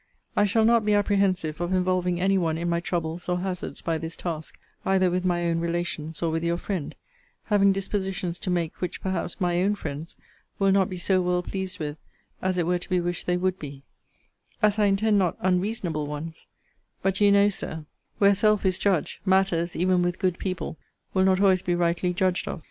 [0.35, 3.99] 'I shall not be apprehensive of involving any one in my troubles or hazards by
[3.99, 6.95] this task, either with my own relations, or with your friend;
[7.43, 10.15] having dispositions to make which perhaps my own friends
[10.57, 11.97] will not be so well pleased with
[12.41, 13.83] as it were to be wished they would be;'
[14.59, 16.47] as I intend not unreasonable ones;
[17.03, 17.85] but you know, Sir,
[18.17, 20.77] where self is judge, matters, even with good people,
[21.13, 22.59] will not always be rightly judged of.